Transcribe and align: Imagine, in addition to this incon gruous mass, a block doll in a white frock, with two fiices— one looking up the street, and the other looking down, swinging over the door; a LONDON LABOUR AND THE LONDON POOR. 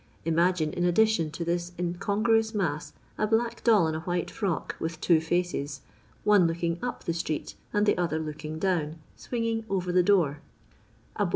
Imagine, 0.25 0.73
in 0.73 0.83
addition 0.83 1.29
to 1.29 1.45
this 1.45 1.73
incon 1.77 2.23
gruous 2.23 2.55
mass, 2.55 2.93
a 3.19 3.27
block 3.27 3.63
doll 3.63 3.87
in 3.87 3.93
a 3.93 3.99
white 3.99 4.31
frock, 4.31 4.75
with 4.79 4.99
two 4.99 5.17
fiices— 5.19 5.81
one 6.23 6.47
looking 6.47 6.79
up 6.81 7.03
the 7.03 7.13
street, 7.13 7.53
and 7.71 7.85
the 7.85 7.99
other 7.99 8.17
looking 8.17 8.57
down, 8.57 8.97
swinging 9.15 9.63
over 9.69 9.91
the 9.91 10.01
door; 10.01 10.25
a 10.25 10.25
LONDON 10.25 10.31
LABOUR 10.31 10.39
AND 10.41 10.73
THE 10.73 11.19
LONDON 11.19 11.27
POOR. 11.29 11.29